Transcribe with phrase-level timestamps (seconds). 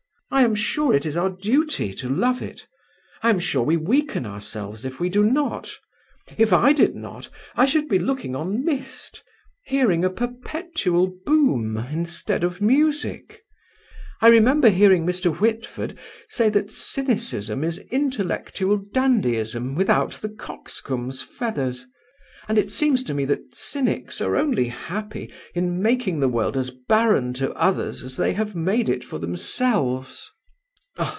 [0.33, 2.65] I am sure it is our duty to love it.
[3.21, 5.69] I am sure we weaken ourselves if we do not.
[6.37, 9.25] If I did not, I should be looking on mist,
[9.65, 13.41] hearing a perpetual boom instead of music.
[14.21, 15.35] I remember hearing Mr.
[15.37, 15.97] Whitford
[16.29, 21.85] say that cynicism is intellectual dandyism without the coxcomb's feathers;
[22.47, 26.71] and it seems to me that cynics are only happy in making the world as
[26.89, 30.31] barren to others as they have made it for themselves."